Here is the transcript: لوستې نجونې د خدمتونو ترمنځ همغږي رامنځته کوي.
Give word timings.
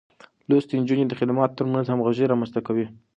لوستې 0.49 0.73
نجونې 0.81 1.05
د 1.07 1.13
خدمتونو 1.19 1.55
ترمنځ 1.57 1.85
همغږي 1.87 2.25
رامنځته 2.27 2.59
کوي. 2.67 2.85